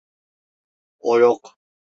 [0.99, 1.57] O yok.